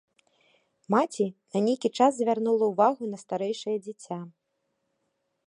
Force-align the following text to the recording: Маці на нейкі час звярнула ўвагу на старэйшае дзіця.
Маці 0.93 1.27
на 1.53 1.59
нейкі 1.67 1.89
час 1.97 2.11
звярнула 2.21 2.65
ўвагу 2.73 3.03
на 3.13 3.17
старэйшае 3.27 3.77
дзіця. 3.87 4.19